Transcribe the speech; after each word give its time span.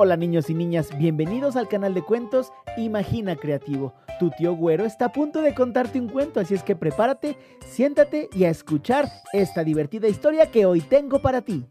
Hola 0.00 0.16
niños 0.16 0.48
y 0.48 0.54
niñas, 0.54 0.96
bienvenidos 0.96 1.56
al 1.56 1.66
canal 1.66 1.92
de 1.92 2.02
cuentos 2.02 2.52
Imagina 2.76 3.34
Creativo. 3.34 3.94
Tu 4.20 4.30
tío 4.30 4.54
Güero 4.54 4.84
está 4.84 5.06
a 5.06 5.12
punto 5.12 5.42
de 5.42 5.56
contarte 5.56 5.98
un 5.98 6.08
cuento, 6.08 6.38
así 6.38 6.54
es 6.54 6.62
que 6.62 6.76
prepárate, 6.76 7.36
siéntate 7.66 8.30
y 8.32 8.44
a 8.44 8.48
escuchar 8.48 9.10
esta 9.32 9.64
divertida 9.64 10.06
historia 10.06 10.52
que 10.52 10.66
hoy 10.66 10.82
tengo 10.82 11.20
para 11.20 11.42
ti. 11.42 11.66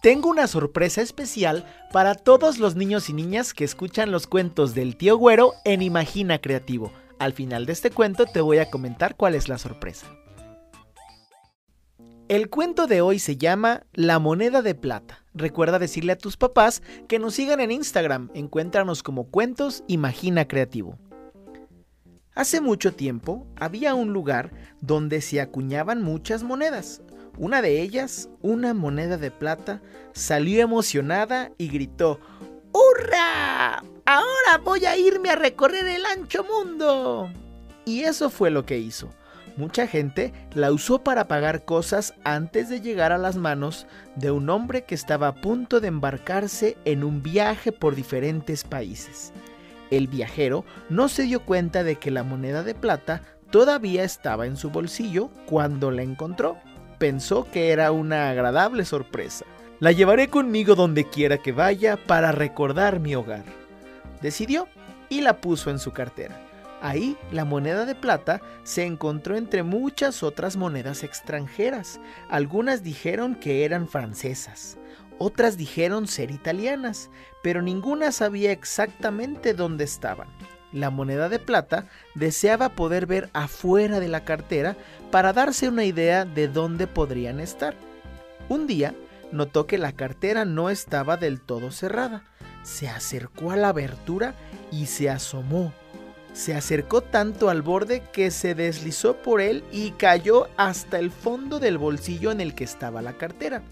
Tengo 0.00 0.30
una 0.30 0.46
sorpresa 0.46 1.02
especial 1.02 1.66
para 1.92 2.14
todos 2.14 2.58
los 2.58 2.74
niños 2.74 3.10
y 3.10 3.12
niñas 3.12 3.52
que 3.52 3.64
escuchan 3.64 4.10
los 4.10 4.26
cuentos 4.26 4.74
del 4.74 4.96
tío 4.96 5.18
Güero 5.18 5.52
en 5.66 5.82
Imagina 5.82 6.38
Creativo. 6.38 6.90
Al 7.18 7.34
final 7.34 7.66
de 7.66 7.74
este 7.74 7.90
cuento 7.90 8.24
te 8.24 8.40
voy 8.40 8.56
a 8.60 8.70
comentar 8.70 9.14
cuál 9.14 9.34
es 9.34 9.50
la 9.50 9.58
sorpresa. 9.58 10.06
El 12.32 12.48
cuento 12.48 12.86
de 12.86 13.02
hoy 13.02 13.18
se 13.18 13.36
llama 13.36 13.82
La 13.92 14.18
moneda 14.18 14.62
de 14.62 14.74
plata. 14.74 15.22
Recuerda 15.34 15.78
decirle 15.78 16.12
a 16.12 16.16
tus 16.16 16.38
papás 16.38 16.82
que 17.06 17.18
nos 17.18 17.34
sigan 17.34 17.60
en 17.60 17.70
Instagram. 17.70 18.30
Encuéntranos 18.32 19.02
como 19.02 19.24
Cuentos 19.24 19.84
Imagina 19.86 20.48
Creativo. 20.48 20.96
Hace 22.34 22.62
mucho 22.62 22.94
tiempo 22.94 23.46
había 23.56 23.94
un 23.94 24.14
lugar 24.14 24.50
donde 24.80 25.20
se 25.20 25.42
acuñaban 25.42 26.00
muchas 26.00 26.42
monedas. 26.42 27.02
Una 27.36 27.60
de 27.60 27.82
ellas, 27.82 28.30
una 28.40 28.72
moneda 28.72 29.18
de 29.18 29.30
plata, 29.30 29.82
salió 30.14 30.62
emocionada 30.62 31.52
y 31.58 31.68
gritó 31.68 32.18
¡Hurra! 32.72 33.84
Ahora 34.06 34.58
voy 34.64 34.86
a 34.86 34.96
irme 34.96 35.28
a 35.28 35.36
recorrer 35.36 35.86
el 35.86 36.06
ancho 36.06 36.44
mundo. 36.44 37.30
Y 37.84 38.04
eso 38.04 38.30
fue 38.30 38.50
lo 38.50 38.64
que 38.64 38.78
hizo. 38.78 39.10
Mucha 39.56 39.86
gente 39.86 40.32
la 40.54 40.72
usó 40.72 41.00
para 41.00 41.28
pagar 41.28 41.64
cosas 41.64 42.14
antes 42.24 42.68
de 42.70 42.80
llegar 42.80 43.12
a 43.12 43.18
las 43.18 43.36
manos 43.36 43.86
de 44.16 44.30
un 44.30 44.48
hombre 44.48 44.84
que 44.84 44.94
estaba 44.94 45.28
a 45.28 45.34
punto 45.34 45.80
de 45.80 45.88
embarcarse 45.88 46.76
en 46.84 47.04
un 47.04 47.22
viaje 47.22 47.70
por 47.70 47.94
diferentes 47.94 48.64
países. 48.64 49.32
El 49.90 50.08
viajero 50.08 50.64
no 50.88 51.08
se 51.08 51.24
dio 51.24 51.44
cuenta 51.44 51.84
de 51.84 51.96
que 51.96 52.10
la 52.10 52.22
moneda 52.22 52.62
de 52.62 52.74
plata 52.74 53.22
todavía 53.50 54.04
estaba 54.04 54.46
en 54.46 54.56
su 54.56 54.70
bolsillo 54.70 55.28
cuando 55.44 55.90
la 55.90 56.02
encontró. 56.02 56.56
Pensó 56.98 57.46
que 57.50 57.72
era 57.72 57.92
una 57.92 58.30
agradable 58.30 58.86
sorpresa. 58.86 59.44
La 59.80 59.92
llevaré 59.92 60.28
conmigo 60.28 60.74
donde 60.74 61.04
quiera 61.10 61.38
que 61.38 61.52
vaya 61.52 61.98
para 61.98 62.32
recordar 62.32 63.00
mi 63.00 63.14
hogar. 63.14 63.44
Decidió 64.22 64.66
y 65.10 65.20
la 65.20 65.42
puso 65.42 65.70
en 65.70 65.78
su 65.78 65.90
cartera. 65.90 66.40
Ahí 66.82 67.16
la 67.30 67.44
moneda 67.44 67.86
de 67.86 67.94
plata 67.94 68.40
se 68.64 68.84
encontró 68.84 69.36
entre 69.36 69.62
muchas 69.62 70.24
otras 70.24 70.56
monedas 70.56 71.04
extranjeras. 71.04 72.00
Algunas 72.28 72.82
dijeron 72.82 73.36
que 73.36 73.64
eran 73.64 73.86
francesas, 73.86 74.78
otras 75.18 75.56
dijeron 75.56 76.08
ser 76.08 76.32
italianas, 76.32 77.08
pero 77.40 77.62
ninguna 77.62 78.10
sabía 78.10 78.50
exactamente 78.50 79.54
dónde 79.54 79.84
estaban. 79.84 80.26
La 80.72 80.90
moneda 80.90 81.28
de 81.28 81.38
plata 81.38 81.86
deseaba 82.16 82.70
poder 82.70 83.06
ver 83.06 83.30
afuera 83.32 84.00
de 84.00 84.08
la 84.08 84.24
cartera 84.24 84.76
para 85.12 85.32
darse 85.32 85.68
una 85.68 85.84
idea 85.84 86.24
de 86.24 86.48
dónde 86.48 86.88
podrían 86.88 87.38
estar. 87.38 87.76
Un 88.48 88.66
día 88.66 88.92
notó 89.30 89.68
que 89.68 89.78
la 89.78 89.92
cartera 89.92 90.44
no 90.44 90.68
estaba 90.68 91.16
del 91.16 91.42
todo 91.42 91.70
cerrada. 91.70 92.24
Se 92.64 92.88
acercó 92.88 93.52
a 93.52 93.56
la 93.56 93.68
abertura 93.68 94.34
y 94.72 94.86
se 94.86 95.10
asomó 95.10 95.72
se 96.32 96.54
acercó 96.54 97.02
tanto 97.02 97.50
al 97.50 97.62
borde 97.62 98.02
que 98.12 98.30
se 98.30 98.54
deslizó 98.54 99.16
por 99.16 99.40
él 99.40 99.64
y 99.70 99.92
cayó 99.92 100.48
hasta 100.56 100.98
el 100.98 101.10
fondo 101.10 101.58
del 101.58 101.78
bolsillo 101.78 102.30
en 102.30 102.40
el 102.40 102.54
que 102.54 102.64
estaba 102.64 103.02
la 103.02 103.14
cartera. 103.14 103.62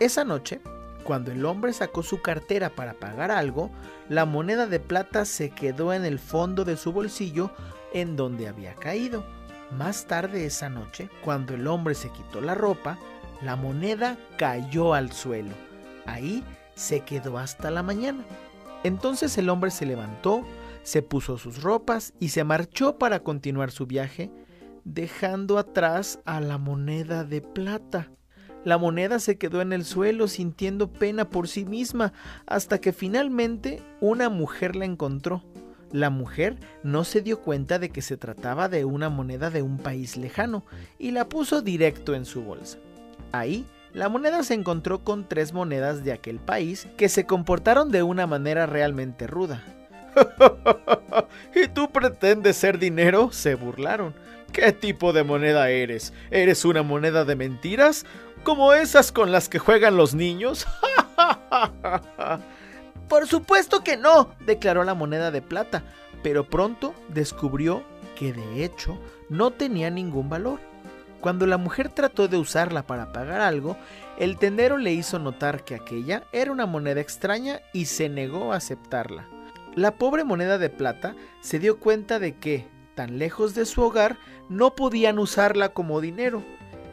Esa 0.00 0.24
noche, 0.24 0.60
cuando 1.04 1.30
el 1.30 1.44
hombre 1.44 1.72
sacó 1.72 2.02
su 2.02 2.20
cartera 2.20 2.70
para 2.70 2.94
pagar 2.94 3.30
algo, 3.30 3.70
la 4.08 4.24
moneda 4.24 4.66
de 4.66 4.80
plata 4.80 5.24
se 5.24 5.50
quedó 5.50 5.92
en 5.92 6.04
el 6.04 6.18
fondo 6.18 6.64
de 6.64 6.76
su 6.76 6.92
bolsillo 6.92 7.52
en 7.94 8.16
donde 8.16 8.48
había 8.48 8.74
caído. 8.74 9.24
Más 9.70 10.06
tarde 10.06 10.46
esa 10.46 10.68
noche, 10.68 11.08
cuando 11.24 11.54
el 11.54 11.66
hombre 11.66 11.94
se 11.94 12.10
quitó 12.10 12.40
la 12.40 12.54
ropa, 12.54 12.98
la 13.42 13.56
moneda 13.56 14.16
cayó 14.36 14.94
al 14.94 15.12
suelo. 15.12 15.54
Ahí 16.06 16.44
se 16.74 17.00
quedó 17.00 17.38
hasta 17.38 17.70
la 17.70 17.82
mañana. 17.82 18.24
Entonces 18.84 19.36
el 19.38 19.48
hombre 19.48 19.70
se 19.70 19.86
levantó, 19.86 20.44
se 20.86 21.02
puso 21.02 21.36
sus 21.36 21.62
ropas 21.62 22.14
y 22.20 22.28
se 22.28 22.44
marchó 22.44 22.96
para 22.96 23.18
continuar 23.18 23.72
su 23.72 23.86
viaje, 23.86 24.30
dejando 24.84 25.58
atrás 25.58 26.20
a 26.24 26.40
la 26.40 26.58
moneda 26.58 27.24
de 27.24 27.40
plata. 27.40 28.12
La 28.64 28.78
moneda 28.78 29.18
se 29.18 29.36
quedó 29.36 29.60
en 29.60 29.72
el 29.72 29.84
suelo 29.84 30.28
sintiendo 30.28 30.92
pena 30.92 31.28
por 31.28 31.48
sí 31.48 31.64
misma 31.64 32.12
hasta 32.46 32.78
que 32.78 32.92
finalmente 32.92 33.82
una 34.00 34.28
mujer 34.28 34.76
la 34.76 34.84
encontró. 34.84 35.42
La 35.90 36.08
mujer 36.08 36.56
no 36.84 37.02
se 37.02 37.20
dio 37.20 37.40
cuenta 37.40 37.80
de 37.80 37.90
que 37.90 38.00
se 38.00 38.16
trataba 38.16 38.68
de 38.68 38.84
una 38.84 39.08
moneda 39.08 39.50
de 39.50 39.62
un 39.62 39.78
país 39.78 40.16
lejano 40.16 40.64
y 41.00 41.10
la 41.10 41.28
puso 41.28 41.62
directo 41.62 42.14
en 42.14 42.24
su 42.24 42.44
bolsa. 42.44 42.78
Ahí, 43.32 43.66
la 43.92 44.08
moneda 44.08 44.44
se 44.44 44.54
encontró 44.54 45.02
con 45.02 45.28
tres 45.28 45.52
monedas 45.52 46.04
de 46.04 46.12
aquel 46.12 46.38
país 46.38 46.86
que 46.96 47.08
se 47.08 47.26
comportaron 47.26 47.90
de 47.90 48.04
una 48.04 48.28
manera 48.28 48.66
realmente 48.66 49.26
ruda. 49.26 49.64
¿Y 51.54 51.68
tú 51.68 51.90
pretendes 51.90 52.56
ser 52.56 52.78
dinero? 52.78 53.30
Se 53.32 53.54
burlaron. 53.54 54.14
¿Qué 54.52 54.72
tipo 54.72 55.12
de 55.12 55.24
moneda 55.24 55.68
eres? 55.70 56.12
¿Eres 56.30 56.64
una 56.64 56.82
moneda 56.82 57.24
de 57.24 57.36
mentiras? 57.36 58.06
¿Como 58.42 58.72
esas 58.72 59.12
con 59.12 59.32
las 59.32 59.48
que 59.48 59.58
juegan 59.58 59.96
los 59.96 60.14
niños? 60.14 60.66
Por 63.08 63.26
supuesto 63.26 63.84
que 63.84 63.96
no, 63.96 64.30
declaró 64.46 64.84
la 64.84 64.94
moneda 64.94 65.30
de 65.30 65.42
plata, 65.42 65.82
pero 66.22 66.48
pronto 66.48 66.94
descubrió 67.08 67.82
que 68.16 68.32
de 68.32 68.64
hecho 68.64 68.98
no 69.28 69.50
tenía 69.50 69.90
ningún 69.90 70.28
valor. 70.28 70.60
Cuando 71.20 71.46
la 71.46 71.56
mujer 71.56 71.88
trató 71.88 72.28
de 72.28 72.36
usarla 72.36 72.84
para 72.84 73.12
pagar 73.12 73.40
algo, 73.40 73.76
el 74.18 74.38
tendero 74.38 74.76
le 74.76 74.92
hizo 74.92 75.18
notar 75.18 75.64
que 75.64 75.74
aquella 75.74 76.24
era 76.32 76.52
una 76.52 76.66
moneda 76.66 77.00
extraña 77.00 77.60
y 77.72 77.86
se 77.86 78.08
negó 78.08 78.52
a 78.52 78.56
aceptarla. 78.56 79.28
La 79.76 79.98
pobre 79.98 80.24
moneda 80.24 80.56
de 80.56 80.70
plata 80.70 81.14
se 81.42 81.58
dio 81.58 81.78
cuenta 81.78 82.18
de 82.18 82.34
que, 82.34 82.66
tan 82.94 83.18
lejos 83.18 83.54
de 83.54 83.66
su 83.66 83.82
hogar, 83.82 84.16
no 84.48 84.74
podían 84.74 85.18
usarla 85.18 85.68
como 85.68 86.00
dinero. 86.00 86.42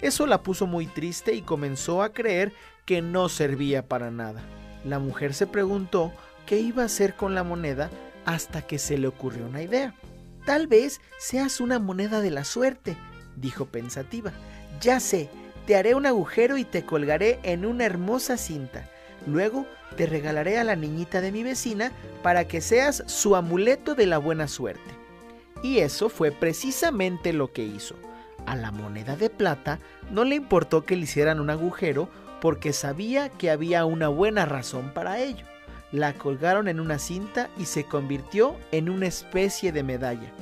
Eso 0.01 0.27
la 0.27 0.43
puso 0.43 0.67
muy 0.67 0.87
triste 0.87 1.33
y 1.33 1.43
comenzó 1.43 2.03
a 2.03 2.11
creer 2.11 2.51
que 2.85 3.01
no 3.01 3.29
servía 3.29 3.87
para 3.87 4.11
nada. 4.11 4.43
La 4.83 4.99
mujer 4.99 5.33
se 5.33 5.47
preguntó 5.47 6.11
qué 6.45 6.59
iba 6.59 6.83
a 6.83 6.87
hacer 6.87 7.15
con 7.15 7.33
la 7.33 7.45
moneda 7.45 7.89
hasta 8.25 8.63
que 8.63 8.77
se 8.77 8.97
le 8.97 9.07
ocurrió 9.07 9.45
una 9.45 9.61
idea. 9.61 9.95
Tal 10.45 10.67
vez 10.67 10.99
seas 11.17 11.61
una 11.61 11.79
moneda 11.79 12.19
de 12.19 12.31
la 12.31 12.43
suerte, 12.43 12.97
dijo 13.37 13.67
pensativa. 13.67 14.33
Ya 14.81 14.99
sé, 14.99 15.29
te 15.65 15.77
haré 15.77 15.95
un 15.95 16.05
agujero 16.05 16.57
y 16.57 16.65
te 16.65 16.83
colgaré 16.83 17.39
en 17.43 17.65
una 17.65 17.85
hermosa 17.85 18.35
cinta. 18.35 18.89
Luego 19.25 19.65
te 19.95 20.05
regalaré 20.05 20.57
a 20.57 20.63
la 20.63 20.75
niñita 20.75 21.21
de 21.21 21.31
mi 21.31 21.43
vecina 21.43 21.91
para 22.21 22.47
que 22.47 22.61
seas 22.61 23.03
su 23.07 23.35
amuleto 23.35 23.95
de 23.95 24.05
la 24.05 24.17
buena 24.17 24.47
suerte. 24.47 24.91
Y 25.61 25.79
eso 25.79 26.09
fue 26.09 26.31
precisamente 26.31 27.31
lo 27.31 27.53
que 27.53 27.63
hizo. 27.63 27.95
A 28.45 28.55
la 28.55 28.71
moneda 28.71 29.15
de 29.15 29.29
plata 29.29 29.79
no 30.11 30.25
le 30.25 30.35
importó 30.35 30.83
que 30.83 30.95
le 30.95 31.03
hicieran 31.03 31.39
un 31.39 31.49
agujero 31.49 32.09
porque 32.41 32.73
sabía 32.73 33.29
que 33.29 33.49
había 33.49 33.85
una 33.85 34.09
buena 34.09 34.45
razón 34.45 34.91
para 34.93 35.19
ello. 35.19 35.45
La 35.93 36.13
colgaron 36.13 36.67
en 36.67 36.79
una 36.79 36.99
cinta 36.99 37.49
y 37.57 37.65
se 37.65 37.85
convirtió 37.85 38.57
en 38.71 38.89
una 38.89 39.05
especie 39.05 39.71
de 39.71 39.83
medalla. 39.83 40.33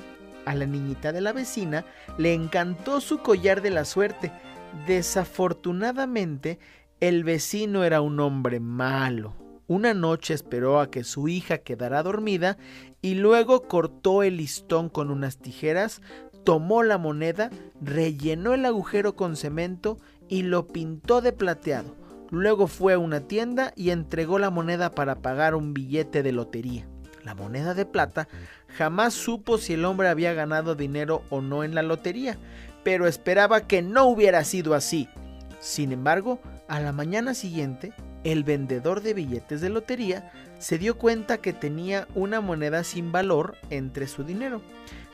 A 0.46 0.56
la 0.56 0.66
niñita 0.66 1.12
de 1.12 1.22
la 1.22 1.34
vecina 1.34 1.86
le 2.18 2.34
encantó 2.34 3.02
su 3.02 3.20
collar 3.20 3.61
de 3.61 3.70
la 3.70 3.85
suerte. 3.85 4.32
Desafortunadamente, 4.88 6.58
el 7.02 7.24
vecino 7.24 7.84
era 7.84 8.00
un 8.00 8.20
hombre 8.20 8.59
malo. 8.59 9.34
Una 9.68 9.96
noche 9.96 10.36
esperó 10.36 10.80
a 10.80 10.92
que 10.92 11.03
su 11.03 11.28
hija 11.28 11.58
quedara 11.58 12.03
dormida 12.03 12.58
y 13.02 13.16
luego 13.16 13.64
cortó 13.64 14.22
el 14.22 14.38
listón 14.38 14.88
con 14.88 15.09
unas 15.09 15.38
tijeras, 15.38 16.02
tomó 16.44 16.84
la 16.84 17.00
moneda, 17.00 17.50
rellenó 17.82 18.53
el 18.53 18.66
agujero 18.66 19.16
con 19.16 19.36
cemento 19.36 19.98
y 20.30 20.44
lo 20.44 20.68
pintó 20.68 21.22
de 21.22 21.34
plateado. 21.34 21.96
Luego 22.30 22.68
fue 22.68 22.94
a 22.94 23.00
una 23.00 23.22
tienda 23.22 23.74
y 23.76 23.90
entregó 23.90 24.38
la 24.38 24.52
moneda 24.52 24.92
para 24.92 25.16
pagar 25.16 25.56
un 25.56 25.74
billete 25.74 26.22
de 26.22 26.32
lotería. 26.32 26.88
La 27.24 27.34
moneda 27.34 27.74
de 27.74 27.88
plata 27.88 28.28
jamás 28.68 29.16
supo 29.16 29.58
si 29.58 29.74
el 29.74 29.86
hombre 29.86 30.08
había 30.08 30.34
ganado 30.34 30.76
dinero 30.76 31.24
o 31.32 31.42
no 31.42 31.64
en 31.64 31.74
la 31.74 31.82
lotería, 31.82 32.38
pero 32.84 33.08
esperaba 33.08 33.62
que 33.62 33.82
no 33.82 34.06
hubiera 34.06 34.44
sido 34.44 34.76
así. 34.76 35.09
Sin 35.59 35.92
embargo, 35.92 36.40
a 36.72 36.79
la 36.79 36.94
mañana 36.94 37.34
siguiente, 37.34 37.91
el 38.23 38.46
vendedor 38.46 39.02
de 39.02 39.14
billetes 39.14 39.59
de 39.59 39.70
lotería 39.70 40.32
se 40.58 40.78
dio 40.78 40.97
cuenta 40.97 41.40
que 41.40 41.52
tenía 41.52 42.08
una 42.16 42.40
moneda 42.40 42.85
sin 42.85 43.12
valor 43.12 43.58
entre 43.70 44.08
su 44.08 44.23
dinero. 44.23 44.62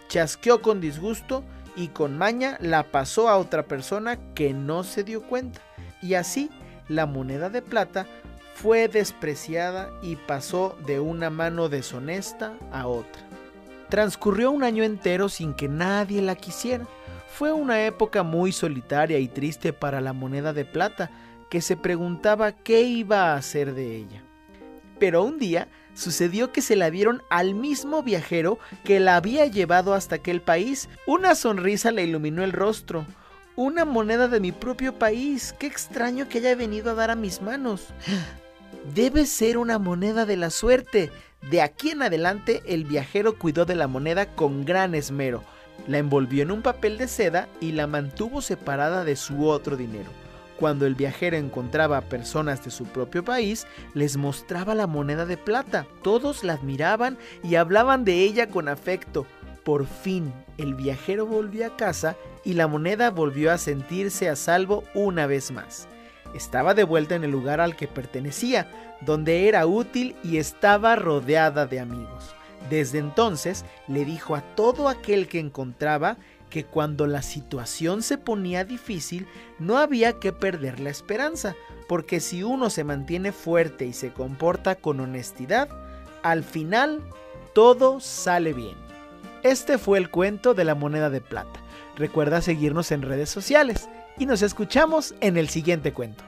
Chasqueó 0.08 0.62
con 0.62 0.80
disgusto 0.80 1.44
y 1.76 1.88
con 1.88 2.16
maña 2.16 2.60
la 2.62 2.84
pasó 2.84 3.28
a 3.28 3.38
otra 3.38 3.64
persona 3.64 4.20
que 4.36 4.54
no 4.54 4.84
se 4.84 5.04
dio 5.04 5.24
cuenta. 5.24 5.60
y 6.00 6.14
así 6.14 6.52
la 6.90 7.08
moneda 7.08 7.50
de 7.50 7.64
plata 7.64 8.06
fue 8.54 8.88
despreciada 8.88 9.90
y 10.04 10.16
pasó 10.16 10.78
de 10.86 11.00
una 11.00 11.32
mano 11.32 11.70
deshonesta 11.70 12.54
a 12.72 12.86
otra. 12.86 13.24
Transcurrió 13.90 14.52
un 14.52 14.64
año 14.64 14.84
entero 14.84 15.28
sin 15.28 15.56
que 15.56 15.68
nadie 15.68 16.22
la 16.22 16.36
quisiera. 16.36 16.86
Fue 17.28 17.52
una 17.52 17.84
época 17.84 18.22
muy 18.22 18.52
solitaria 18.52 19.18
y 19.18 19.28
triste 19.28 19.74
para 19.74 20.02
la 20.02 20.14
moneda 20.14 20.54
de 20.54 20.64
plata, 20.66 21.10
que 21.50 21.62
se 21.62 21.78
preguntaba 21.78 22.52
qué 22.52 22.82
iba 22.82 23.32
a 23.32 23.36
hacer 23.36 23.74
de 23.74 23.96
ella. 23.96 24.24
Pero 25.00 25.24
un 25.24 25.38
día 25.38 25.68
sucedió 25.94 26.52
que 26.52 26.62
se 26.62 26.76
la 26.76 26.92
dieron 26.92 27.22
al 27.30 27.56
mismo 27.56 28.04
viajero 28.04 28.60
que 28.84 29.00
la 29.00 29.16
había 29.16 29.46
llevado 29.46 29.94
hasta 29.94 30.16
aquel 30.16 30.42
país. 30.42 30.90
Una 31.06 31.36
sonrisa 31.36 31.92
le 31.92 32.04
iluminó 32.04 32.44
el 32.44 32.52
rostro. 32.52 33.06
Una 33.56 33.86
moneda 33.86 34.28
de 34.28 34.40
mi 34.40 34.52
propio 34.52 34.94
país. 34.94 35.54
Qué 35.58 35.68
extraño 35.68 36.30
que 36.30 36.40
haya 36.40 36.56
venido 36.56 36.92
a 36.92 36.96
dar 36.96 37.12
a 37.12 37.16
mis 37.16 37.42
manos. 37.42 37.88
Debe 38.94 39.26
ser 39.26 39.58
una 39.58 39.80
moneda 39.80 40.26
de 40.26 40.38
la 40.38 40.50
suerte. 40.50 41.12
De 41.50 41.62
aquí 41.62 41.92
en 41.92 42.04
adelante 42.04 42.62
el 42.68 42.84
viajero 42.84 43.38
cuidó 43.38 43.66
de 43.66 43.76
la 43.76 43.88
moneda 43.88 44.28
con 44.28 44.66
gran 44.66 44.96
esmero. 44.96 45.44
La 45.88 46.00
envolvió 46.00 46.44
en 46.44 46.52
un 46.52 46.62
papel 46.62 46.98
de 46.98 47.08
seda 47.08 47.48
y 47.62 47.72
la 47.72 47.88
mantuvo 47.88 48.42
separada 48.42 49.04
de 49.04 49.16
su 49.16 49.48
otro 49.48 49.78
dinero. 49.78 50.27
Cuando 50.60 50.88
el 50.88 50.96
viajero 50.96 51.38
encontraba 51.38 51.98
a 51.98 52.02
personas 52.02 52.66
de 52.66 52.72
su 52.72 52.86
propio 52.86 53.24
país, 53.24 53.68
les 53.94 54.18
mostraba 54.18 54.74
la 54.74 54.88
moneda 54.88 55.26
de 55.26 55.38
plata. 55.38 55.86
Todos 56.02 56.44
la 56.44 56.54
admiraban 56.54 57.18
y 57.44 57.56
hablaban 57.56 58.04
de 58.04 58.24
ella 58.24 58.48
con 58.48 58.68
afecto. 58.68 59.28
Por 59.64 59.86
fin, 59.86 60.34
el 60.58 60.74
viajero 60.74 61.28
volvió 61.28 61.68
a 61.68 61.78
casa 61.78 62.16
y 62.44 62.54
la 62.54 62.68
moneda 62.68 63.12
volvió 63.12 63.52
a 63.52 63.58
sentirse 63.58 64.30
a 64.30 64.36
salvo 64.36 64.84
una 64.96 65.28
vez 65.28 65.52
más. 65.52 65.88
Estaba 66.34 66.74
de 66.74 66.84
vuelta 66.84 67.16
en 67.16 67.24
el 67.24 67.32
lugar 67.32 67.62
al 67.62 67.76
que 67.76 67.88
pertenecía, 67.88 68.72
donde 69.02 69.48
era 69.48 69.66
útil 69.68 70.16
y 70.24 70.38
estaba 70.38 70.96
rodeada 70.96 71.68
de 71.68 71.80
amigos. 71.80 72.34
Desde 72.70 72.98
entonces 72.98 73.64
le 73.88 74.06
dijo 74.06 74.36
a 74.36 74.42
todo 74.42 74.90
aquel 74.90 75.28
que 75.28 75.40
encontraba 75.40 76.18
que 76.50 76.66
cuando 76.66 77.08
la 77.08 77.22
situación 77.22 78.02
se 78.02 78.18
ponía 78.18 78.64
difícil 78.64 79.28
no 79.60 79.78
había 79.78 80.14
que 80.20 80.34
perder 80.34 80.80
la 80.80 80.90
esperanza, 80.90 81.56
porque 81.88 82.20
si 82.20 82.44
uno 82.44 82.70
se 82.70 82.84
mantiene 82.84 83.32
fuerte 83.32 83.86
y 83.86 83.94
se 83.94 84.12
comporta 84.12 84.76
con 84.76 85.00
honestidad, 85.00 85.70
al 86.24 86.44
final 86.44 87.02
todo 87.54 88.00
sale 88.00 88.54
bien. 88.54 88.76
Este 89.44 89.78
fue 89.78 89.98
el 89.98 90.10
cuento 90.10 90.54
de 90.54 90.64
la 90.64 90.76
moneda 90.76 91.10
de 91.10 91.22
plata. 91.22 91.60
Recuerda 91.96 92.42
seguirnos 92.42 92.92
en 92.92 93.02
redes 93.02 93.30
sociales 93.30 93.90
y 94.18 94.26
nos 94.26 94.42
escuchamos 94.42 95.16
en 95.22 95.38
el 95.38 95.50
siguiente 95.50 95.94
cuento. 95.94 96.24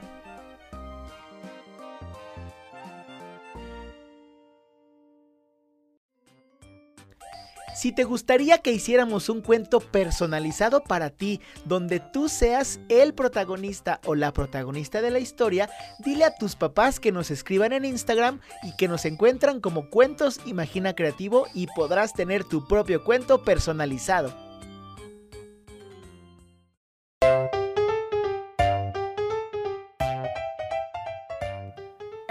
Si 7.74 7.92
te 7.92 8.04
gustaría 8.04 8.58
que 8.58 8.72
hiciéramos 8.72 9.28
un 9.28 9.40
cuento 9.40 9.80
personalizado 9.80 10.82
para 10.82 11.10
ti, 11.10 11.40
donde 11.64 12.00
tú 12.00 12.28
seas 12.28 12.80
el 12.88 13.14
protagonista 13.14 14.00
o 14.04 14.14
la 14.14 14.32
protagonista 14.32 15.00
de 15.00 15.10
la 15.10 15.18
historia, 15.20 15.70
dile 15.98 16.24
a 16.24 16.34
tus 16.34 16.56
papás 16.56 17.00
que 17.00 17.12
nos 17.12 17.30
escriban 17.30 17.72
en 17.72 17.84
Instagram 17.84 18.40
y 18.62 18.74
que 18.76 18.88
nos 18.88 19.04
encuentran 19.04 19.60
como 19.60 19.88
Cuentos 19.88 20.40
Imagina 20.46 20.94
Creativo 20.94 21.46
y 21.54 21.68
podrás 21.68 22.12
tener 22.12 22.44
tu 22.44 22.66
propio 22.66 23.04
cuento 23.04 23.44
personalizado. 23.44 24.49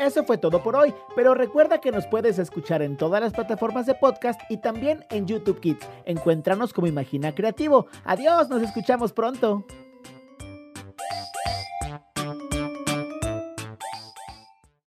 Eso 0.10 0.24
fue 0.24 0.40
todo 0.40 0.64
por 0.64 0.76
hoy, 0.76 0.92
pero 1.16 1.36
recuerda 1.36 1.80
que 1.80 1.92
nos 1.92 2.08
puedes 2.08 2.40
escuchar 2.40 2.82
en 2.82 2.98
todas 2.98 3.22
las 3.22 3.32
plataformas 3.32 3.86
de 3.86 3.94
podcast 3.94 4.42
y 4.50 4.58
también 4.58 5.06
en 5.12 5.28
YouTube 5.28 5.60
Kids. 5.60 5.88
Encuéntranos 6.06 6.74
como 6.74 6.88
Imagina 6.88 7.36
Creativo. 7.36 7.86
Adiós, 8.06 8.50
nos 8.50 8.64
escuchamos 8.64 9.14
pronto. 9.14 9.68